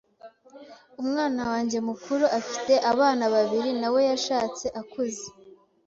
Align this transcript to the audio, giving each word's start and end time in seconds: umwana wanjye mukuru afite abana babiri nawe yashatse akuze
umwana 1.01 1.41
wanjye 1.51 1.77
mukuru 1.87 2.23
afite 2.39 2.73
abana 2.91 3.23
babiri 3.33 3.71
nawe 3.81 3.99
yashatse 4.09 4.65
akuze 4.81 5.25